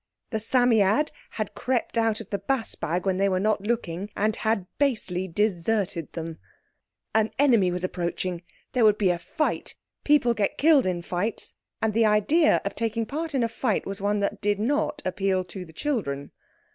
[0.31, 4.35] The Psammead had crept out of the bass bag when they were not looking and
[4.35, 6.39] had basely deserted them.
[7.13, 8.41] An enemy was approaching.
[8.71, 9.75] There would be a fight.
[10.03, 11.53] People get killed in fights,
[11.83, 15.43] and the idea of taking part in a fight was one that did not appeal
[15.43, 16.31] to the children.